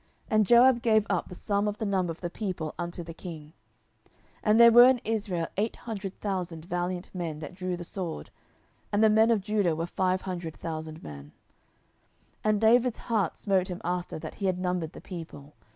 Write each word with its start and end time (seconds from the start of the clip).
10:024:009 0.31 0.35
And 0.35 0.47
Joab 0.47 0.81
gave 0.81 1.05
up 1.11 1.29
the 1.29 1.35
sum 1.35 1.67
of 1.67 1.77
the 1.77 1.85
number 1.85 2.09
of 2.09 2.21
the 2.21 2.31
people 2.31 2.73
unto 2.79 3.03
the 3.03 3.13
king: 3.13 3.53
and 4.41 4.59
there 4.59 4.71
were 4.71 4.89
in 4.89 4.97
Israel 5.03 5.45
eight 5.57 5.75
hundred 5.75 6.19
thousand 6.19 6.65
valiant 6.65 7.13
men 7.13 7.37
that 7.37 7.53
drew 7.53 7.77
the 7.77 7.83
sword; 7.83 8.31
and 8.91 9.03
the 9.03 9.11
men 9.11 9.29
of 9.29 9.41
Judah 9.41 9.75
were 9.75 9.85
five 9.85 10.23
hundred 10.23 10.57
thousand 10.57 11.03
men. 11.03 11.25
10:024:010 11.25 11.33
And 12.45 12.61
David's 12.61 12.97
heart 12.97 13.37
smote 13.37 13.67
him 13.67 13.81
after 13.83 14.17
that 14.17 14.33
he 14.41 14.47
had 14.47 14.57
numbered 14.57 14.93
the 14.93 15.01
people. 15.01 15.53